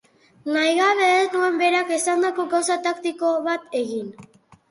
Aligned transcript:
Nahi 0.53 0.69
gabe 0.77 1.09
ez 1.17 1.27
nuen 1.33 1.59
berak 1.61 1.91
esandako 1.99 2.45
gauza 2.53 2.79
taktiko 2.87 3.35
bat 3.49 3.79
egin. 3.83 4.09